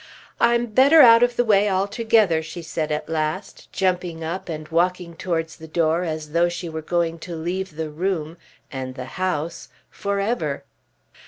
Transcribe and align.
"I'm 0.39 0.65
better 0.65 1.01
out 1.01 1.21
of 1.21 1.35
the 1.35 1.45
way 1.45 1.69
altogether," 1.69 2.41
she 2.41 2.63
said 2.63 2.91
at 2.91 3.07
last, 3.07 3.71
jumping 3.71 4.23
up 4.23 4.49
and 4.49 4.67
walking 4.69 5.15
towards 5.15 5.57
the 5.57 5.67
door 5.67 6.01
as 6.01 6.31
though 6.31 6.49
she 6.49 6.67
were 6.67 6.81
going 6.81 7.19
to 7.19 7.35
leave 7.35 7.75
the 7.75 7.91
room, 7.91 8.37
and 8.71 8.95
the 8.95 9.05
house, 9.21 9.69
for 9.91 10.19
ever. 10.19 10.63